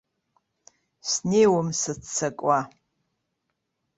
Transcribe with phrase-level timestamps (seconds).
[1.11, 2.59] Снеиуам сыццакуа.